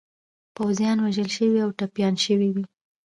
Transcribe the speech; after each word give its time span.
پوځیان 0.55 0.97
وژل 1.01 1.29
شوي 1.37 1.59
او 1.65 1.69
ټپیان 1.79 2.13
شوي 2.25 2.49
دي. 2.55 2.63